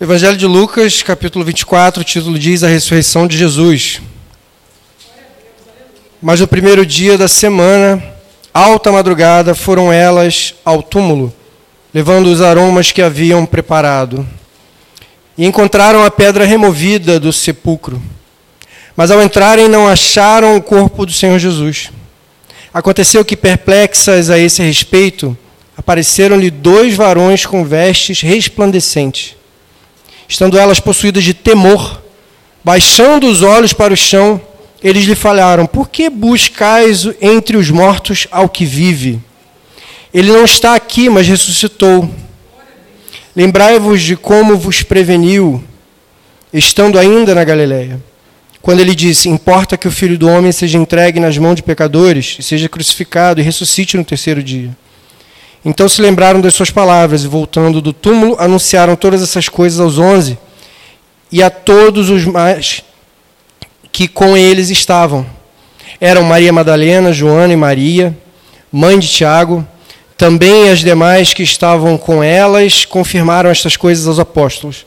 [0.00, 4.00] Evangelho de Lucas, capítulo 24, o título diz A Ressurreição de Jesus.
[6.20, 8.02] Mas no primeiro dia da semana,
[8.52, 11.32] alta madrugada, foram elas ao túmulo,
[11.94, 14.26] levando os aromas que haviam preparado.
[15.38, 18.02] E encontraram a pedra removida do sepulcro.
[18.96, 21.92] Mas ao entrarem, não acharam o corpo do Senhor Jesus.
[22.72, 25.38] Aconteceu que, perplexas a esse respeito,
[25.76, 29.36] apareceram-lhe dois varões com vestes resplandecentes.
[30.34, 32.02] Estando elas possuídas de temor,
[32.64, 34.40] baixando os olhos para o chão,
[34.82, 39.20] eles lhe falaram: Por que buscais entre os mortos ao que vive?
[40.12, 42.10] Ele não está aqui, mas ressuscitou.
[43.36, 45.62] Lembrai-vos de como vos preveniu,
[46.52, 48.02] estando ainda na Galiléia
[48.60, 52.38] quando ele disse: Importa que o filho do homem seja entregue nas mãos de pecadores,
[52.40, 54.76] e seja crucificado e ressuscite no terceiro dia.
[55.64, 59.98] Então se lembraram das suas palavras e, voltando do túmulo, anunciaram todas essas coisas aos
[59.98, 60.38] onze
[61.32, 62.84] e a todos os mais
[63.90, 65.24] que com eles estavam.
[66.00, 68.16] Eram Maria Madalena, Joana e Maria,
[68.70, 69.66] mãe de Tiago.
[70.18, 74.84] Também as demais que estavam com elas confirmaram estas coisas aos apóstolos.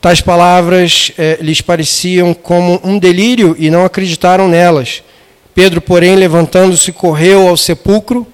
[0.00, 5.02] Tais palavras eh, lhes pareciam como um delírio e não acreditaram nelas.
[5.54, 8.26] Pedro, porém, levantando-se, correu ao sepulcro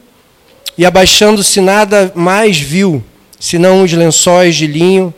[0.79, 3.05] e, abaixando-se, nada mais viu,
[3.41, 5.13] senão os lençóis de linho,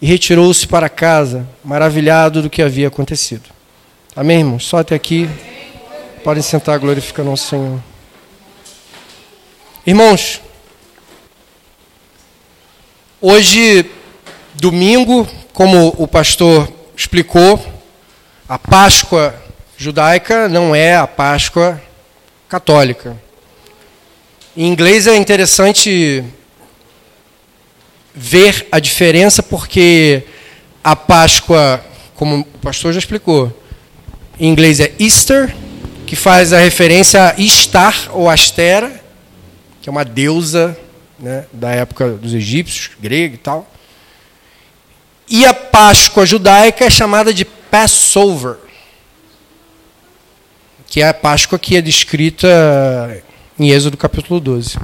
[0.00, 3.50] e retirou-se para casa, maravilhado do que havia acontecido.
[4.16, 4.64] Amém, irmãos?
[4.64, 5.28] Só até aqui.
[6.24, 7.78] Podem sentar glorificando ao Senhor.
[9.86, 10.40] Irmãos,
[13.20, 13.84] hoje,
[14.54, 17.62] domingo, como o pastor explicou,
[18.48, 19.34] a Páscoa
[19.76, 21.80] judaica não é a Páscoa
[22.48, 23.16] católica.
[24.54, 26.22] Em inglês é interessante
[28.14, 30.24] ver a diferença, porque
[30.84, 31.82] a Páscoa,
[32.14, 33.50] como o pastor já explicou,
[34.38, 35.56] em inglês é Easter,
[36.06, 38.92] que faz a referência a Istar ou Astera,
[39.80, 40.78] que é uma deusa
[41.18, 43.66] né, da época dos egípcios, grega e tal.
[45.30, 48.56] E a Páscoa judaica é chamada de Passover,
[50.86, 53.24] que é a Páscoa que é descrita
[53.62, 54.76] em Êxodo capítulo 12.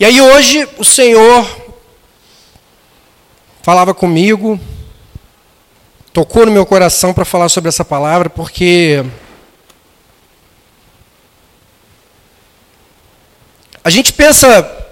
[0.00, 1.46] E aí hoje o Senhor
[3.62, 4.58] falava comigo,
[6.10, 9.04] tocou no meu coração para falar sobre essa palavra, porque
[13.84, 14.88] a gente pensa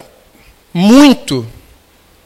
[0.74, 1.46] muito,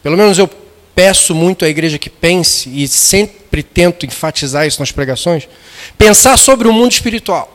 [0.03, 0.51] pelo menos eu
[0.93, 5.49] peço muito à igreja que pense, e sempre tento enfatizar isso nas pregações,
[5.97, 7.54] pensar sobre o mundo espiritual.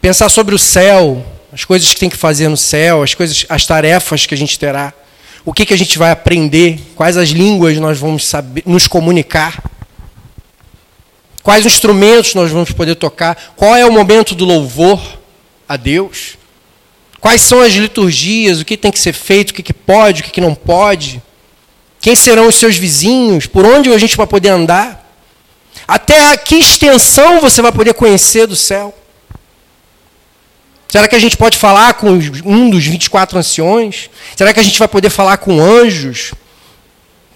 [0.00, 3.66] Pensar sobre o céu, as coisas que tem que fazer no céu, as coisas, as
[3.66, 4.94] tarefas que a gente terá,
[5.44, 9.62] o que, que a gente vai aprender, quais as línguas nós vamos saber, nos comunicar,
[11.42, 15.00] quais instrumentos nós vamos poder tocar, qual é o momento do louvor
[15.68, 16.38] a Deus,
[17.20, 20.24] quais são as liturgias, o que tem que ser feito, o que, que pode, o
[20.24, 21.22] que, que não pode.
[22.00, 23.46] Quem serão os seus vizinhos?
[23.46, 25.06] Por onde a gente vai poder andar?
[25.86, 28.94] Até a que extensão você vai poder conhecer do céu?
[30.90, 32.10] Será que a gente pode falar com
[32.44, 34.10] um dos 24 anciões?
[34.34, 36.32] Será que a gente vai poder falar com anjos?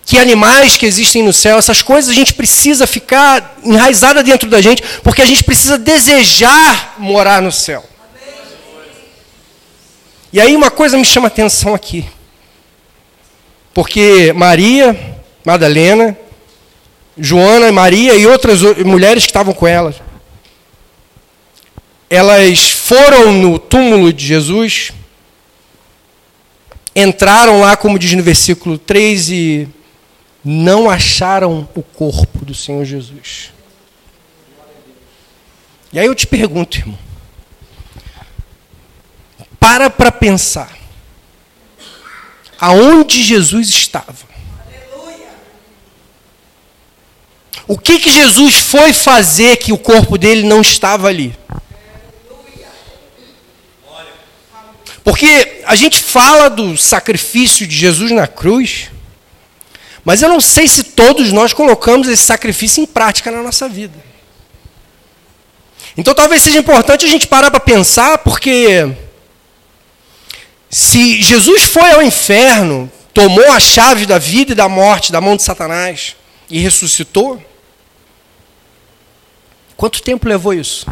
[0.05, 1.57] Que animais que existem no céu?
[1.57, 6.97] Essas coisas a gente precisa ficar enraizada dentro da gente, porque a gente precisa desejar
[6.99, 7.85] morar no céu.
[10.33, 12.05] E aí uma coisa me chama atenção aqui.
[13.73, 16.19] Porque Maria, Madalena,
[17.17, 19.95] Joana, Maria e outras mulheres que estavam com elas,
[22.15, 24.93] elas foram no túmulo de Jesus,
[26.95, 29.69] entraram lá, como diz no versículo 3, e
[30.45, 33.53] não acharam o corpo do Senhor Jesus.
[35.93, 36.99] E aí eu te pergunto, irmão,
[39.59, 40.77] para para pensar
[42.59, 44.35] aonde Jesus estava.
[47.67, 51.35] O que, que Jesus foi fazer que o corpo dele não estava ali?
[55.05, 58.91] Porque a gente fala do sacrifício de Jesus na cruz,
[60.03, 64.03] mas eu não sei se todos nós colocamos esse sacrifício em prática na nossa vida.
[65.95, 68.97] Então talvez seja importante a gente parar para pensar, porque
[70.71, 75.37] se Jesus foi ao inferno, tomou a chave da vida e da morte da mão
[75.37, 76.17] de Satanás
[76.51, 77.41] e ressuscitou,
[79.77, 80.87] quanto tempo levou isso?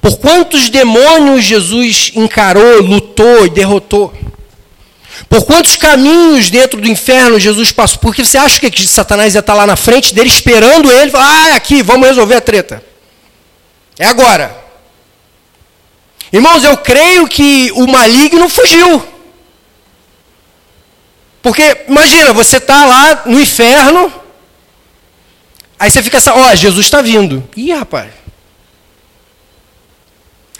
[0.00, 4.14] Por quantos demônios Jesus encarou, lutou e derrotou?
[5.28, 7.98] Por quantos caminhos dentro do inferno Jesus passou?
[7.98, 11.12] Porque você acha que Satanás ia estar lá na frente dele esperando ele?
[11.14, 12.82] Ah, aqui, vamos resolver a treta.
[13.98, 14.56] É agora.
[16.32, 19.02] Irmãos, eu creio que o maligno fugiu.
[21.42, 24.12] Porque, imagina, você está lá no inferno,
[25.78, 27.46] aí você fica assim, ó, oh, Jesus está vindo.
[27.56, 28.10] Ih, rapaz.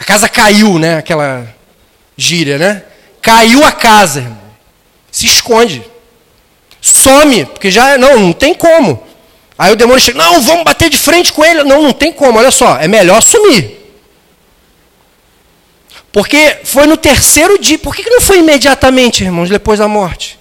[0.01, 0.97] A casa caiu, né?
[0.97, 1.47] Aquela
[2.17, 2.81] gíria, né?
[3.21, 4.35] Caiu a casa.
[5.11, 5.83] Se esconde.
[6.81, 9.03] Some, porque já não, não tem como.
[9.55, 11.63] Aí o demônio chega, não, vamos bater de frente com ele.
[11.63, 13.77] Não, não tem como, olha só, é melhor sumir.
[16.11, 17.77] Porque foi no terceiro dia.
[17.77, 20.39] Por que não foi imediatamente, irmãos, depois da morte?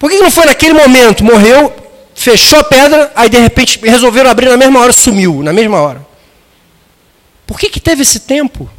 [0.00, 1.22] Por que não foi naquele momento?
[1.22, 1.72] Morreu,
[2.12, 6.07] fechou a pedra, aí de repente resolveram abrir na mesma hora, sumiu, na mesma hora.
[7.48, 8.70] Por que, que teve esse tempo?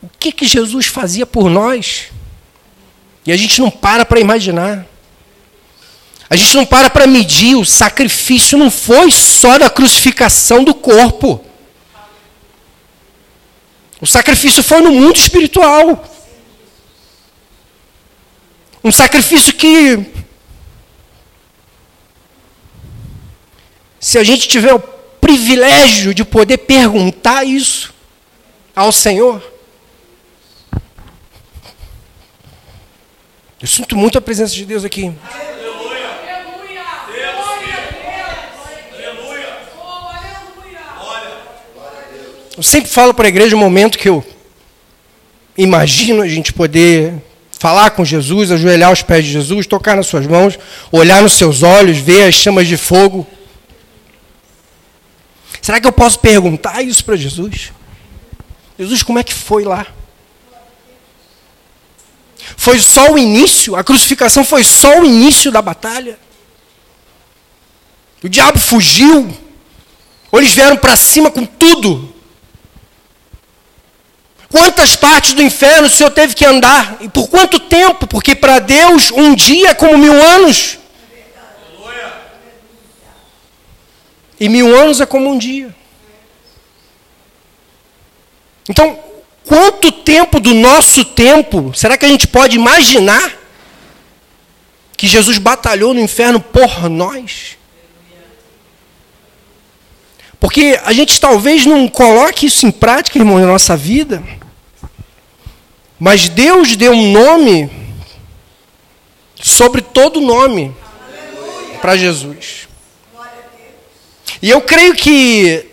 [0.00, 2.12] O que, que Jesus fazia por nós?
[3.26, 4.86] E a gente não para para imaginar.
[6.30, 7.56] A gente não para para medir.
[7.56, 11.44] O sacrifício não foi só da crucificação do corpo.
[14.00, 16.08] O sacrifício foi no mundo espiritual.
[18.84, 20.06] Um sacrifício que,
[23.98, 24.93] se a gente tiver
[25.34, 27.92] privilégio de poder perguntar isso
[28.74, 29.42] ao Senhor,
[33.60, 35.10] Eu sinto muito a presença de Deus aqui.
[42.54, 44.22] Eu sempre falo para a igreja um momento que eu
[45.56, 47.14] imagino a gente poder
[47.58, 50.58] falar com Jesus, ajoelhar aos pés de Jesus, tocar nas suas mãos,
[50.92, 53.26] olhar nos seus olhos, ver as chamas de fogo.
[55.64, 57.72] Será que eu posso perguntar isso para Jesus?
[58.78, 59.86] Jesus, como é que foi lá?
[62.54, 66.18] Foi só o início, a crucificação foi só o início da batalha.
[68.22, 69.34] O diabo fugiu,
[70.30, 72.14] ou eles vieram para cima com tudo.
[74.50, 76.98] Quantas partes do inferno o Senhor teve que andar?
[77.00, 78.06] E por quanto tempo?
[78.06, 80.76] Porque para Deus um dia é como mil anos.
[84.38, 85.74] E mil anos é como um dia.
[88.68, 88.98] Então,
[89.44, 93.32] Quanto tempo do nosso tempo será que a gente pode imaginar
[94.96, 97.58] que Jesus batalhou no inferno por nós?
[100.40, 104.22] Porque a gente talvez não coloque isso em prática, irmão, na nossa vida.
[105.98, 107.70] Mas Deus deu um nome
[109.40, 110.74] sobre todo nome
[111.82, 112.66] para Jesus.
[114.44, 115.64] E eu creio que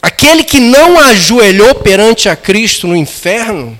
[0.00, 3.76] Aquele que não ajoelhou perante a Cristo no inferno,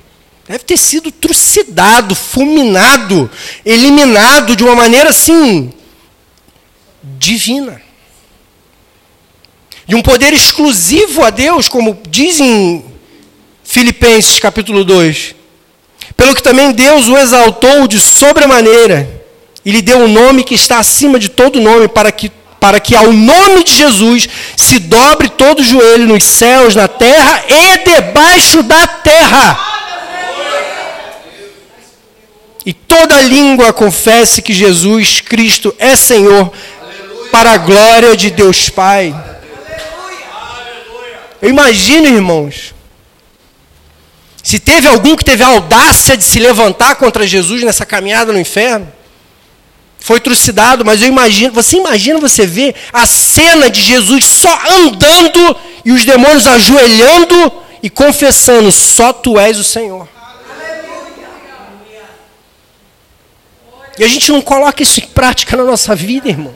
[0.49, 3.31] deve ter sido trucidado, fulminado,
[3.65, 5.73] eliminado de uma maneira assim
[7.03, 7.81] divina.
[9.87, 12.85] De um poder exclusivo a Deus, como diz em
[13.63, 15.37] Filipenses capítulo 2.
[16.17, 19.24] Pelo que também Deus o exaltou de sobremaneira
[19.65, 22.31] e lhe deu um nome que está acima de todo nome, para que
[22.61, 24.27] para que ao nome de Jesus
[24.57, 29.75] se dobre todo o joelho nos céus, na terra e debaixo da terra.
[32.65, 36.51] E toda língua confesse que Jesus Cristo é Senhor,
[37.31, 39.15] para a glória de Deus Pai.
[41.43, 42.75] Eu imagino, irmãos,
[44.43, 48.41] se teve algum que teve a audácia de se levantar contra Jesus nessa caminhada no
[48.41, 48.91] inferno,
[50.05, 55.57] foi trucidado, mas eu imagino, você imagina você ver a cena de Jesus só andando
[55.83, 57.51] e os demônios ajoelhando
[57.83, 60.07] e confessando: só tu és o Senhor.
[63.99, 66.55] E a gente não coloca isso em prática na nossa vida, irmão.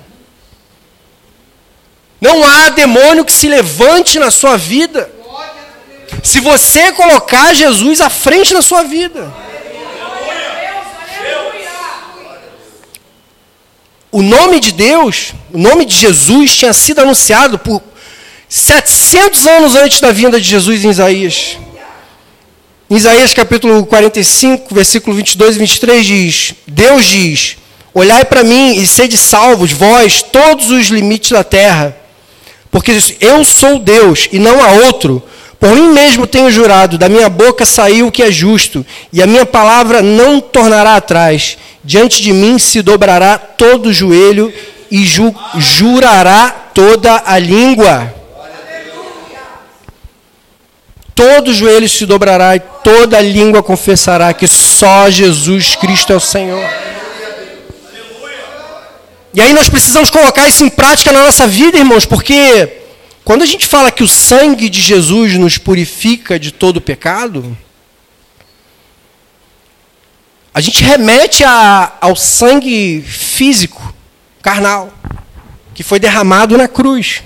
[2.21, 5.11] Não há demônio que se levante na sua vida.
[6.23, 9.48] Se você colocar Jesus à frente da sua vida.
[14.11, 17.83] O nome de Deus, o nome de Jesus tinha sido anunciado por
[18.49, 21.59] 700 anos antes da vinda de Jesus em Isaías.
[22.91, 27.59] Em Isaías capítulo 45, versículo 22 e 23 diz: Deus diz:
[27.93, 31.95] Olhai para mim e sede salvos, vós, todos os limites da terra,
[32.71, 35.23] porque eu sou Deus e não há outro.
[35.59, 39.27] Por mim mesmo tenho jurado, da minha boca saiu o que é justo, e a
[39.27, 41.59] minha palavra não tornará atrás.
[41.83, 44.53] Diante de mim se dobrará todo o joelho
[44.91, 48.19] e ju jurará toda a língua.
[51.19, 56.65] todo joelho se dobrará e toda língua confessará que só Jesus Cristo é o Senhor.
[59.35, 62.69] E aí nós precisamos colocar isso em prática na nossa vida, irmãos, porque
[63.29, 67.55] quando a gente fala que o sangue de Jesus nos purifica de todo pecado,
[70.55, 73.95] a gente remete a, ao sangue físico,
[74.41, 74.91] carnal,
[75.75, 77.23] que foi derramado na cruz.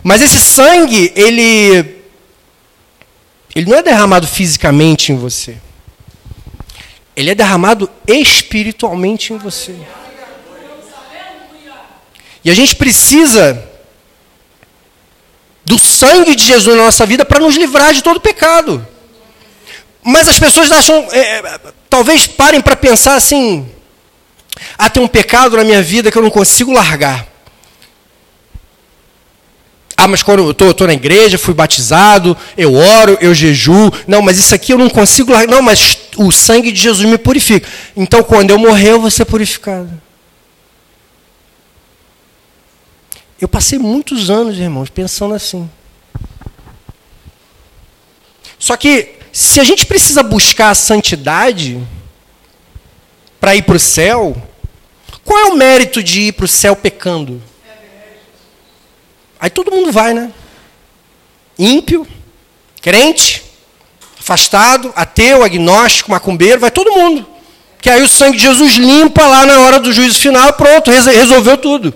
[0.00, 2.04] Mas esse sangue, ele,
[3.52, 5.56] ele não é derramado fisicamente em você.
[7.16, 9.74] Ele é derramado espiritualmente em você.
[12.46, 13.60] E a gente precisa
[15.64, 18.86] do sangue de Jesus na nossa vida para nos livrar de todo pecado.
[20.00, 21.58] Mas as pessoas acham, é,
[21.90, 23.68] talvez parem para pensar assim:
[24.78, 27.26] ah, tem um pecado na minha vida que eu não consigo largar.
[29.96, 33.92] Ah, mas quando eu estou na igreja, fui batizado, eu oro, eu jejuo.
[34.06, 35.52] Não, mas isso aqui eu não consigo largar.
[35.52, 37.68] Não, mas o sangue de Jesus me purifica.
[37.96, 40.05] Então, quando eu morrer, eu vou ser purificado.
[43.40, 45.68] Eu passei muitos anos, irmãos, pensando assim.
[48.58, 51.86] Só que, se a gente precisa buscar a santidade
[53.38, 54.34] para ir para o céu,
[55.22, 57.42] qual é o mérito de ir para o céu pecando?
[59.38, 60.32] Aí todo mundo vai, né?
[61.58, 62.06] Ímpio,
[62.80, 63.44] crente,
[64.18, 67.26] afastado, ateu, agnóstico, macumbeiro, vai todo mundo.
[67.82, 71.58] Que aí o sangue de Jesus limpa lá na hora do juízo final, pronto, resolveu
[71.58, 71.92] tudo.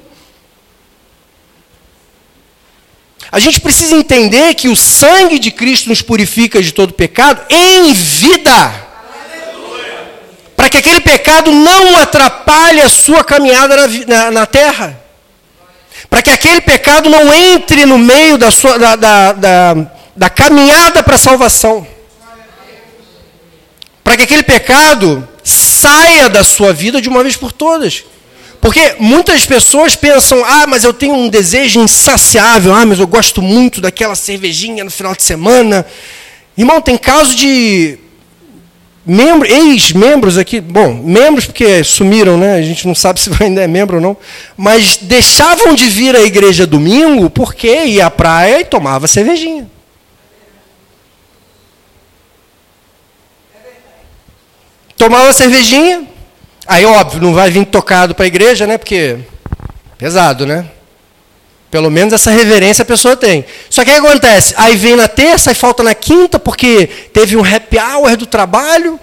[3.33, 7.93] A gente precisa entender que o sangue de Cristo nos purifica de todo pecado em
[7.93, 8.89] vida.
[10.57, 15.01] Para que aquele pecado não atrapalhe a sua caminhada na, na, na terra
[16.11, 19.75] para que aquele pecado não entre no meio da, sua, da, da, da,
[20.17, 21.87] da caminhada para a salvação.
[24.03, 28.05] Para que aquele pecado saia da sua vida de uma vez por todas.
[28.61, 33.41] Porque muitas pessoas pensam, ah, mas eu tenho um desejo insaciável, ah, mas eu gosto
[33.41, 35.87] muito daquela cervejinha no final de semana.
[36.57, 37.99] Irmão, tem caso de
[39.05, 42.57] membro, ex-membros aqui, bom, membros porque sumiram, né?
[42.57, 44.17] A gente não sabe se ainda é membro ou não,
[44.57, 49.71] mas deixavam de vir à igreja domingo porque ia à praia e tomava cervejinha.
[54.99, 56.07] Tomava cervejinha,
[56.71, 58.79] aí óbvio, não vai vir tocado para a igreja, né?
[58.79, 59.19] Porque
[59.99, 60.67] pesado, né?
[61.69, 63.45] Pelo menos essa reverência a pessoa tem.
[63.69, 64.55] Só que o que acontece?
[64.57, 68.99] Aí vem na terça e falta na quinta, porque teve um happy hour do trabalho.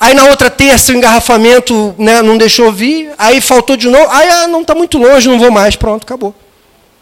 [0.00, 3.12] Aí na outra terça o engarrafamento né, não deixou vir.
[3.18, 4.10] Aí faltou de novo.
[4.10, 5.76] Aí ah, não está muito longe, não vou mais.
[5.76, 6.34] Pronto, acabou.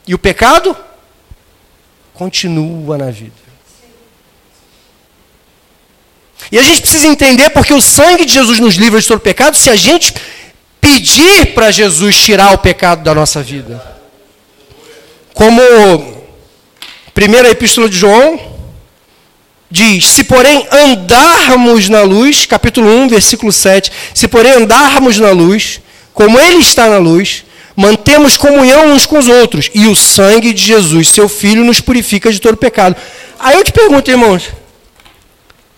[0.07, 0.77] E o pecado
[2.13, 3.40] continua na vida.
[6.53, 9.57] E a gente precisa entender porque o sangue de Jesus nos livra de todo pecado
[9.57, 10.13] se a gente
[10.81, 13.81] pedir para Jesus tirar o pecado da nossa vida.
[15.33, 15.63] Como
[17.15, 18.41] primeira epístola de João
[19.71, 25.81] diz: Se porém andarmos na luz, capítulo 1, versículo 7, se porém andarmos na luz,
[26.13, 27.45] como ele está na luz,
[27.77, 32.33] mantemos comunhão uns com os outros, e o sangue de Jesus, seu filho, nos purifica
[32.33, 32.97] de todo pecado.
[33.39, 34.49] Aí eu te pergunto, irmãos,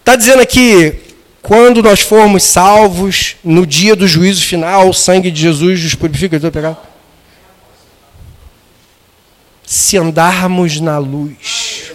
[0.03, 1.01] está dizendo aqui,
[1.41, 6.37] quando nós formos salvos, no dia do juízo final, o sangue de Jesus nos purifica
[6.37, 6.93] de todo pecado?
[9.73, 11.93] se andarmos na luz.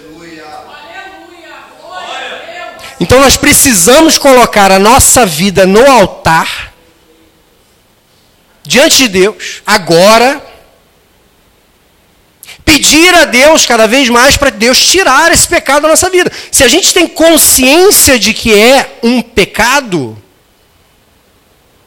[3.00, 6.74] Então nós precisamos colocar a nossa vida no altar,
[8.64, 10.44] diante de Deus, agora,
[12.68, 16.30] pedir a Deus cada vez mais para Deus tirar esse pecado da nossa vida.
[16.52, 20.22] Se a gente tem consciência de que é um pecado,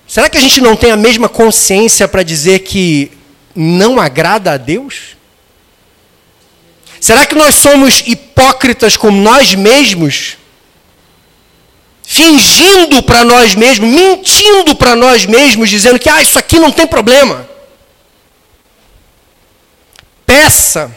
[0.09, 3.13] será que a gente não tem a mesma consciência para dizer que
[3.55, 5.19] não agrada a Deus?
[6.99, 10.39] Será que nós somos hipócritas com nós mesmos?
[12.03, 16.87] Fingindo para nós mesmos, mentindo para nós mesmos, dizendo que ah, isso aqui não tem
[16.87, 17.51] problema.
[20.31, 20.97] Peça.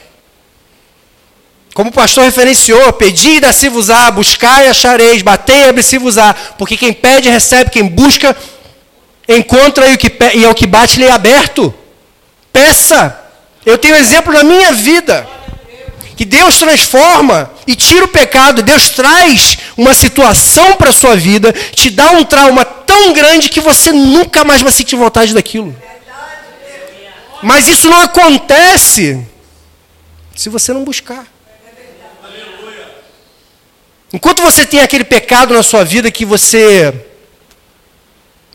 [1.74, 6.94] Como o pastor referenciou, pedi e dá-se-vos-á, buscai e achareis, batei e abre-se-vos-á, porque quem
[6.94, 8.38] pede recebe, quem busca
[9.28, 11.74] encontra e, o que, e ao que bate lhe é aberto.
[12.52, 13.22] Peça.
[13.66, 15.28] Eu tenho exemplo na minha vida
[16.16, 21.52] que Deus transforma e tira o pecado, Deus traz uma situação para a sua vida,
[21.74, 25.76] te dá um trauma tão grande que você nunca mais vai sentir vontade daquilo.
[27.44, 29.28] Mas isso não acontece
[30.34, 31.28] se você não buscar.
[34.14, 37.08] Enquanto você tem aquele pecado na sua vida que você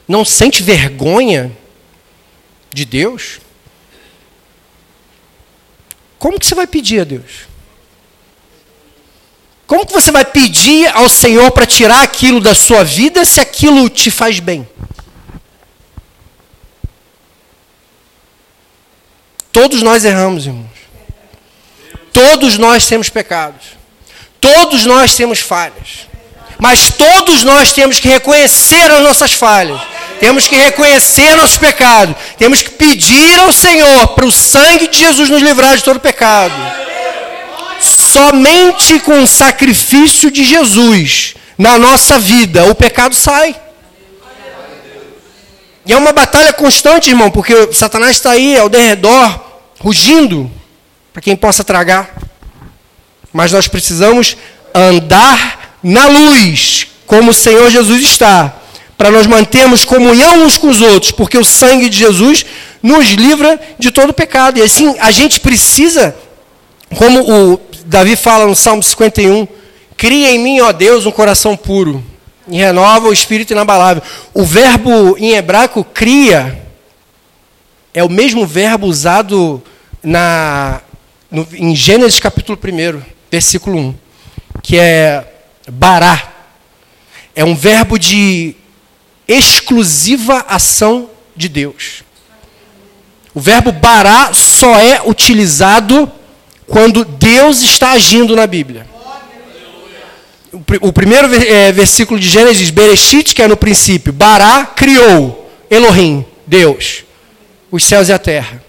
[0.06, 1.52] não sente vergonha
[2.72, 3.40] de Deus,
[6.18, 7.46] como que você vai pedir a Deus?
[9.66, 13.90] Como que você vai pedir ao Senhor para tirar aquilo da sua vida se aquilo
[13.90, 14.66] te faz bem?
[19.60, 20.70] Todos nós erramos, irmãos.
[22.12, 23.76] Todos nós temos pecados.
[24.40, 26.06] Todos nós temos falhas.
[26.60, 29.80] Mas todos nós temos que reconhecer as nossas falhas.
[30.20, 32.14] Temos que reconhecer nossos pecados.
[32.38, 36.54] Temos que pedir ao Senhor para o sangue de Jesus nos livrar de todo pecado.
[37.80, 43.56] Somente com o sacrifício de Jesus na nossa vida o pecado sai.
[45.84, 49.47] E é uma batalha constante, irmão, porque Satanás está aí ao derredor,
[49.78, 50.50] rugindo,
[51.12, 52.16] para quem possa tragar.
[53.32, 54.36] Mas nós precisamos
[54.74, 58.54] andar na luz, como o Senhor Jesus está,
[58.96, 62.44] para nós mantermos comunhão uns com os outros, porque o sangue de Jesus
[62.82, 64.58] nos livra de todo pecado.
[64.58, 66.14] E assim, a gente precisa,
[66.96, 69.46] como o Davi fala no Salmo 51,
[69.96, 72.04] cria em mim, ó Deus, um coração puro
[72.50, 74.02] e renova o espírito inabalável.
[74.32, 76.67] O verbo em hebraico cria
[77.98, 79.60] é o mesmo verbo usado
[80.04, 80.80] na,
[81.28, 83.94] no, em Gênesis capítulo 1, versículo 1,
[84.62, 85.26] que é
[85.68, 86.32] bará.
[87.34, 88.54] É um verbo de
[89.26, 92.04] exclusiva ação de Deus.
[93.34, 96.08] O verbo bará só é utilizado
[96.68, 98.86] quando Deus está agindo na Bíblia.
[100.80, 104.12] O primeiro é, versículo de Gênesis, Bereshit, que é no princípio.
[104.12, 107.07] Bará criou, Elohim, Deus,
[107.70, 108.62] os céus e a terra.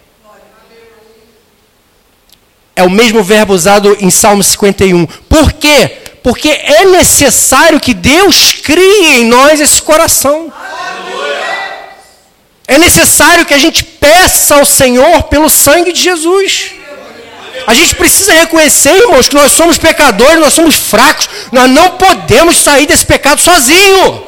[2.75, 5.05] É o mesmo verbo usado em Salmo 51.
[5.05, 5.97] Por quê?
[6.23, 10.51] Porque é necessário que Deus crie em nós esse coração.
[12.67, 16.71] É necessário que a gente peça ao Senhor pelo sangue de Jesus.
[17.67, 22.57] A gente precisa reconhecer, irmãos, que nós somos pecadores, nós somos fracos, nós não podemos
[22.57, 24.23] sair desse pecado sozinho.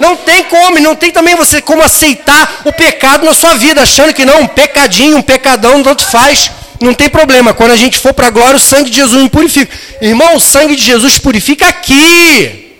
[0.00, 4.14] Não tem como, não tem também você como aceitar o pecado na sua vida, achando
[4.14, 6.50] que não, um pecadinho, um pecadão, tanto faz.
[6.80, 7.52] Não tem problema.
[7.52, 9.74] Quando a gente for para a glória, o sangue de Jesus me purifica.
[10.00, 12.76] Irmão, o sangue de Jesus purifica aqui.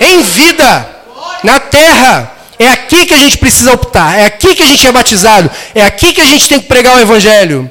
[0.00, 0.88] Em vida.
[1.42, 2.32] Na terra.
[2.58, 4.16] É aqui que a gente precisa optar.
[4.16, 5.50] É aqui que a gente é batizado.
[5.74, 7.70] É aqui que a gente tem que pregar o evangelho.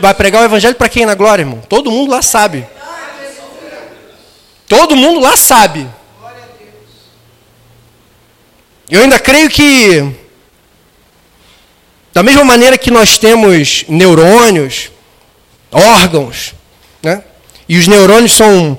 [0.00, 1.62] Vai pregar o evangelho para quem na glória, irmão?
[1.68, 2.66] Todo mundo lá sabe.
[4.66, 5.86] Todo mundo lá sabe.
[8.90, 10.12] Eu ainda creio que
[12.12, 14.90] da mesma maneira que nós temos neurônios,
[15.72, 16.54] órgãos,
[17.02, 17.24] né?
[17.68, 18.78] e os neurônios são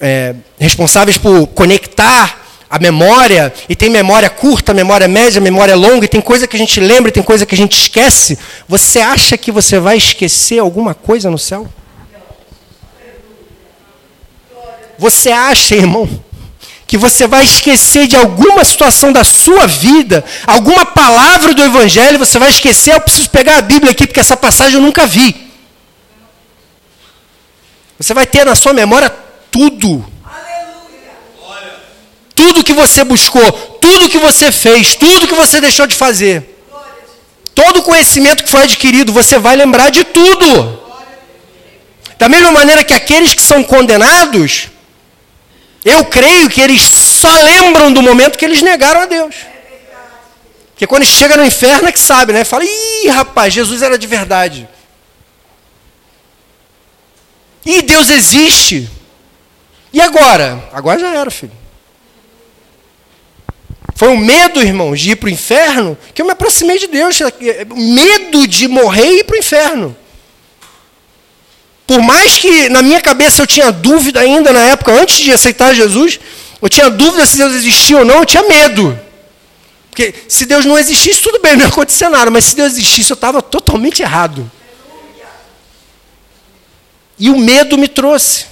[0.00, 6.08] é, responsáveis por conectar a memória, e tem memória curta, memória média, memória longa, e
[6.08, 8.38] tem coisa que a gente lembra, e tem coisa que a gente esquece.
[8.68, 11.66] Você acha que você vai esquecer alguma coisa no céu?
[14.98, 16.06] Você acha, irmão,
[16.88, 22.38] que você vai esquecer de alguma situação da sua vida, alguma palavra do Evangelho, você
[22.38, 22.94] vai esquecer.
[22.94, 25.52] Eu preciso pegar a Bíblia aqui, porque essa passagem eu nunca vi.
[27.98, 29.14] Você vai ter na sua memória
[29.50, 30.02] tudo.
[32.34, 36.58] Tudo que você buscou, tudo que você fez, tudo que você deixou de fazer.
[37.54, 40.80] Todo o conhecimento que foi adquirido, você vai lembrar de tudo.
[42.16, 44.68] Da mesma maneira que aqueles que são condenados,
[45.88, 49.34] eu creio que eles só lembram do momento que eles negaram a Deus.
[50.70, 52.44] Porque quando chega no inferno é que sabe, né?
[52.44, 54.68] Fala, ih, rapaz, Jesus era de verdade.
[57.66, 58.88] E Deus existe.
[59.92, 60.68] E agora?
[60.72, 61.52] Agora já era, filho.
[63.94, 67.18] Foi um medo, irmãos, de ir para o inferno que eu me aproximei de Deus.
[67.74, 69.96] Medo de morrer e ir para o inferno.
[71.88, 75.74] Por mais que na minha cabeça eu tinha dúvida ainda na época, antes de aceitar
[75.74, 76.20] Jesus,
[76.60, 79.00] eu tinha dúvida se Deus existia ou não, eu tinha medo.
[79.88, 83.10] Porque se Deus não existisse, tudo bem, não ia acontecer nada, mas se Deus existisse,
[83.10, 84.48] eu estava totalmente errado.
[87.18, 88.44] E o medo me trouxe.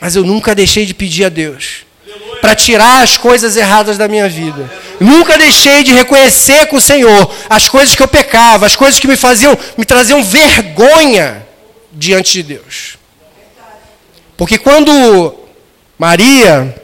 [0.00, 1.84] Mas eu nunca deixei de pedir a Deus
[2.40, 4.72] para tirar as coisas erradas da minha vida.
[4.98, 9.06] Nunca deixei de reconhecer com o Senhor as coisas que eu pecava, as coisas que
[9.06, 11.45] me faziam, me traziam vergonha
[11.96, 12.98] diante de Deus.
[14.36, 15.34] Porque quando
[15.98, 16.82] Maria,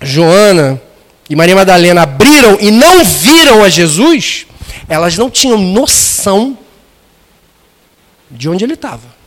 [0.00, 0.80] Joana
[1.28, 4.46] e Maria Madalena abriram e não viram a Jesus,
[4.88, 6.58] elas não tinham noção
[8.30, 9.18] de onde ele estava.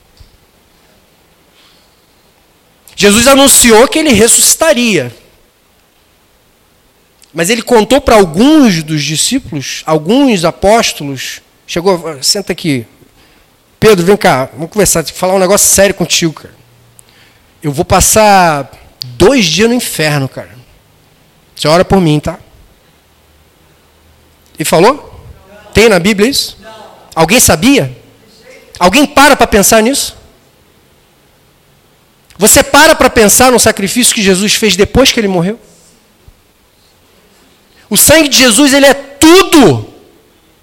[2.96, 5.14] Jesus anunciou que ele ressuscitaria.
[7.34, 12.86] Mas ele contou para alguns dos discípulos, alguns apóstolos, chegou, senta aqui.
[13.84, 16.56] Pedro, vem cá, vamos conversar, falar um negócio sério contigo, cara.
[17.62, 18.72] Eu vou passar
[19.04, 20.56] dois dias no inferno, cara.
[21.54, 22.40] Você ora por mim, tá?
[24.58, 25.22] Ele falou?
[25.74, 26.58] Tem na Bíblia isso?
[27.14, 27.94] Alguém sabia?
[28.80, 30.16] Alguém para para pensar nisso?
[32.38, 35.60] Você para para pensar no sacrifício que Jesus fez depois que ele morreu?
[37.90, 39.93] O sangue de Jesus, ele é tudo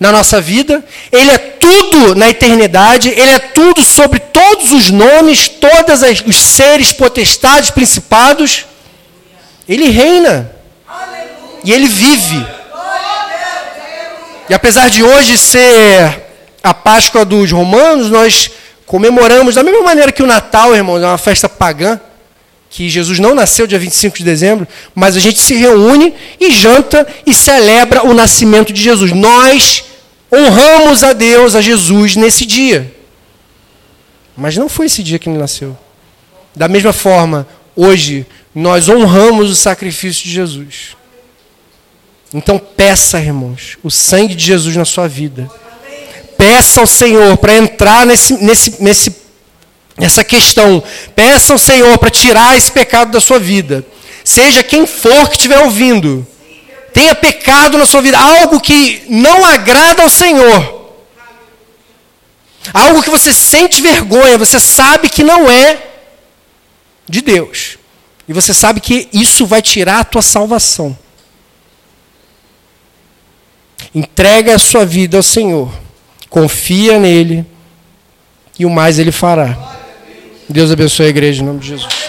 [0.00, 0.82] na nossa vida,
[1.12, 6.90] ele é tudo na eternidade, ele é tudo sobre todos os nomes, todos os seres,
[6.90, 8.64] potestades, principados.
[9.68, 10.50] Ele reina.
[11.62, 12.46] E ele vive.
[14.48, 16.22] E apesar de hoje ser
[16.62, 18.50] a Páscoa dos romanos, nós
[18.86, 22.00] comemoramos da mesma maneira que o Natal, irmãos, é uma festa pagã
[22.70, 27.06] que Jesus não nasceu dia 25 de dezembro, mas a gente se reúne e janta
[27.26, 29.12] e celebra o nascimento de Jesus.
[29.12, 29.89] Nós
[30.32, 32.94] honramos a Deus, a Jesus, nesse dia.
[34.36, 35.76] Mas não foi esse dia que ele nasceu.
[36.54, 40.96] Da mesma forma, hoje, nós honramos o sacrifício de Jesus.
[42.32, 45.50] Então, peça, irmãos, o sangue de Jesus na sua vida.
[46.36, 49.14] Peça ao Senhor para entrar nesse, nesse, nesse
[49.98, 50.82] essa questão.
[51.14, 53.84] Peça ao Senhor para tirar esse pecado da sua vida.
[54.24, 56.26] Seja quem for que estiver ouvindo.
[56.92, 60.80] Tenha pecado na sua vida, algo que não agrada ao Senhor.
[62.74, 65.78] Algo que você sente vergonha, você sabe que não é
[67.08, 67.78] de Deus.
[68.28, 70.96] E você sabe que isso vai tirar a tua salvação.
[73.94, 75.72] Entrega a sua vida ao Senhor.
[76.28, 77.44] Confia nele
[78.58, 79.56] e o mais ele fará.
[80.48, 81.99] Deus abençoe a igreja em nome de Jesus.